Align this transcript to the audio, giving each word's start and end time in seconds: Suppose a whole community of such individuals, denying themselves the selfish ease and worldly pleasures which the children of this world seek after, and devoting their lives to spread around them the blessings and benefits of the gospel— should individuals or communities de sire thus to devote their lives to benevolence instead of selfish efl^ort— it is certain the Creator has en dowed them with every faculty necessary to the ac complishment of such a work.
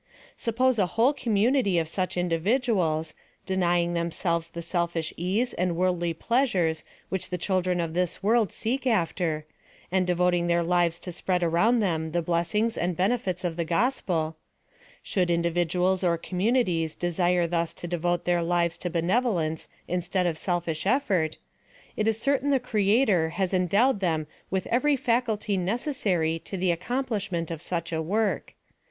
Suppose 0.35 0.79
a 0.79 0.87
whole 0.97 1.13
community 1.13 1.77
of 1.77 1.87
such 1.87 2.17
individuals, 2.17 3.13
denying 3.45 3.93
themselves 3.93 4.49
the 4.49 4.63
selfish 4.63 5.13
ease 5.15 5.53
and 5.53 5.75
worldly 5.75 6.11
pleasures 6.11 6.83
which 7.09 7.29
the 7.29 7.37
children 7.37 7.79
of 7.79 7.93
this 7.93 8.23
world 8.23 8.51
seek 8.51 8.87
after, 8.87 9.45
and 9.91 10.07
devoting 10.07 10.47
their 10.47 10.63
lives 10.63 10.99
to 11.01 11.11
spread 11.11 11.43
around 11.43 11.81
them 11.81 12.13
the 12.13 12.21
blessings 12.23 12.79
and 12.79 12.97
benefits 12.97 13.43
of 13.43 13.57
the 13.57 13.63
gospel— 13.63 14.35
should 15.03 15.29
individuals 15.29 16.03
or 16.03 16.17
communities 16.17 16.95
de 16.95 17.11
sire 17.11 17.45
thus 17.45 17.71
to 17.75 17.85
devote 17.85 18.25
their 18.25 18.41
lives 18.41 18.79
to 18.79 18.89
benevolence 18.89 19.67
instead 19.87 20.25
of 20.25 20.35
selfish 20.35 20.83
efl^ort— 20.85 21.37
it 21.95 22.07
is 22.07 22.19
certain 22.19 22.49
the 22.49 22.59
Creator 22.59 23.29
has 23.37 23.53
en 23.53 23.67
dowed 23.67 23.99
them 23.99 24.25
with 24.49 24.65
every 24.71 24.95
faculty 24.95 25.57
necessary 25.57 26.39
to 26.39 26.57
the 26.57 26.71
ac 26.71 26.79
complishment 26.87 27.51
of 27.51 27.61
such 27.61 27.93
a 27.93 28.01
work. 28.01 28.55